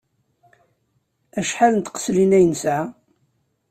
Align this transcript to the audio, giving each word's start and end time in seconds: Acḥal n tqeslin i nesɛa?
Acḥal 1.39 1.73
n 1.75 1.81
tqeslin 1.81 2.37
i 2.39 2.41
nesɛa? 2.51 2.81